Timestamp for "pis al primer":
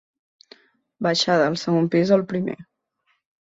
1.97-2.57